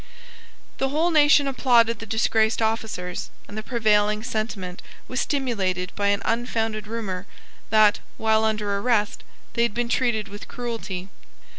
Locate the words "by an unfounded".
5.95-6.87